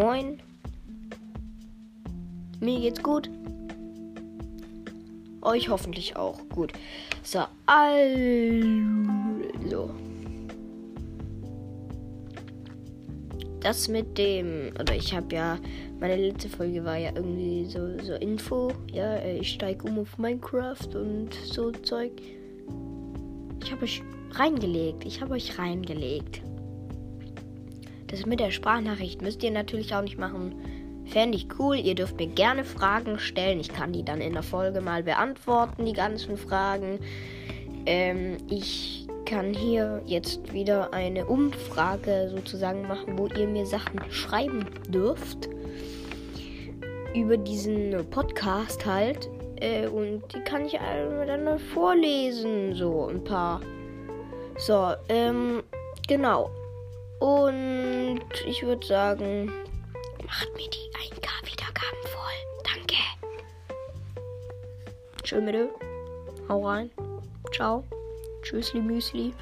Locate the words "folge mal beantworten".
34.42-35.84